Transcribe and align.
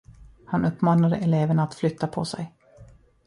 Han 0.45 0.65
uppmanade 0.65 1.15
eleverna 1.15 1.63
att 1.63 1.75
flytta 1.75 2.07
på 2.07 2.25
sig. 2.25 2.51